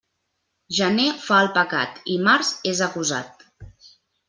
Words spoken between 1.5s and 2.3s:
pecat, i